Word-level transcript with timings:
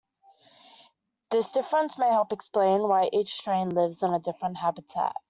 This 1.29 1.51
difference 1.51 1.95
may 1.99 2.09
help 2.09 2.33
explain 2.33 2.81
why 2.87 3.09
each 3.13 3.35
strain 3.35 3.69
lives 3.69 4.01
in 4.01 4.11
a 4.11 4.19
different 4.19 4.57
habitat. 4.57 5.15